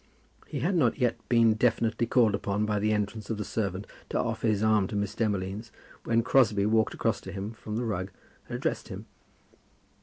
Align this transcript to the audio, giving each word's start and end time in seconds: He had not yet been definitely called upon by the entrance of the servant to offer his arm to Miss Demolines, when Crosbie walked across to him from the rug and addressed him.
He 0.47 0.61
had 0.61 0.73
not 0.73 0.97
yet 0.97 1.19
been 1.29 1.53
definitely 1.53 2.07
called 2.07 2.33
upon 2.33 2.65
by 2.65 2.79
the 2.79 2.91
entrance 2.91 3.29
of 3.29 3.37
the 3.37 3.45
servant 3.45 3.85
to 4.09 4.17
offer 4.19 4.47
his 4.47 4.63
arm 4.63 4.87
to 4.87 4.95
Miss 4.95 5.13
Demolines, 5.13 5.69
when 6.05 6.23
Crosbie 6.23 6.65
walked 6.65 6.95
across 6.95 7.21
to 7.21 7.31
him 7.31 7.53
from 7.53 7.75
the 7.75 7.85
rug 7.85 8.09
and 8.47 8.55
addressed 8.55 8.87
him. 8.87 9.05